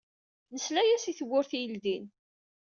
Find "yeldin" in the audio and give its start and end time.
1.59-2.05